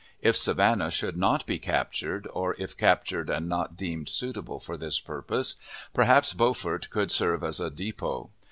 If 0.19 0.35
Savannah 0.35 0.89
should 0.89 1.15
not 1.15 1.45
be 1.45 1.59
captured, 1.59 2.27
or 2.33 2.55
if 2.57 2.75
captured 2.75 3.29
and 3.29 3.47
not 3.47 3.77
deemed 3.77 4.09
suitable 4.09 4.59
for 4.59 4.75
this 4.75 4.99
purpose, 4.99 5.57
perhaps 5.93 6.33
Beaufort 6.33 6.87
would 6.95 7.11
serve 7.11 7.43
as 7.43 7.59
a 7.59 7.69
depot. 7.69 8.31